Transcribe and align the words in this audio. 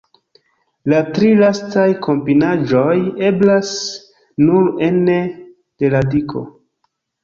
La 0.93 1.01
tri 1.17 1.29
lastaj 1.41 1.83
kombinaĵoj 2.07 2.97
eblas 3.29 3.77
nur 4.49 4.75
ene 4.93 5.23
de 5.51 5.97
radiko. 5.99 6.49